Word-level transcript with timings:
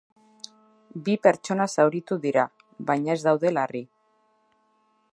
Bi 1.09 1.15
pertsona 1.27 1.69
zauritu 1.75 2.19
dira, 2.25 2.47
baina 2.91 3.15
ez 3.19 3.21
daude 3.29 3.53
larri. 3.59 3.87